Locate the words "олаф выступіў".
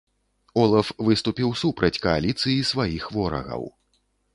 0.61-1.53